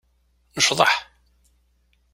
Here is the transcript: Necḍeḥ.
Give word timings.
Necḍeḥ. 0.57 0.93